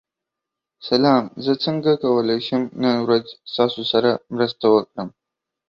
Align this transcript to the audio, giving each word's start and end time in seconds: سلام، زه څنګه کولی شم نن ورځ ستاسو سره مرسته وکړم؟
سلام، 0.87 1.23
زه 1.43 1.53
څنګه 1.63 1.91
کولی 2.03 2.39
شم 2.47 2.63
نن 2.81 2.97
ورځ 3.05 3.25
ستاسو 3.51 3.81
سره 3.91 4.11
مرسته 4.33 4.65
وکړم؟ 4.69 5.09